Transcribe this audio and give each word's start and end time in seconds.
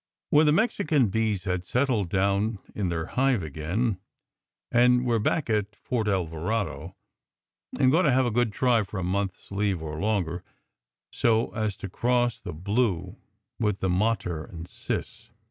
"When 0.31 0.47
the 0.47 0.51
Mexican 0.51 1.09
bees 1.09 1.43
have 1.43 1.63
settled 1.63 2.09
down 2.09 2.57
in 2.73 2.89
their 2.89 3.05
hive 3.05 3.43
again, 3.43 3.99
and 4.71 5.05
we 5.05 5.13
re 5.13 5.19
back 5.19 5.47
at 5.47 5.75
Fort 5.75 6.07
Alvarado, 6.07 6.95
I 7.77 7.83
m 7.83 7.91
going 7.91 8.05
to 8.05 8.11
have 8.11 8.25
a 8.25 8.31
good 8.31 8.51
try 8.51 8.81
for 8.81 8.97
a 8.99 9.03
month 9.03 9.33
s 9.33 9.51
leave 9.51 9.79
or 9.79 9.99
longer, 9.99 10.43
so 11.11 11.53
as 11.53 11.77
to 11.77 11.87
cross 11.87 12.39
the 12.39 12.51
blue 12.51 13.17
with 13.59 13.79
the 13.79 13.89
mater 13.91 14.43
and 14.43 14.67
sis. 14.67 15.29